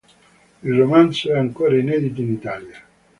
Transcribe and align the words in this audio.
Il 0.63 0.73
romanzo 0.75 1.31
è 1.31 1.37
ancora 1.37 1.77
inedito 1.77 2.21
in 2.21 2.31
Italia. 2.31 2.81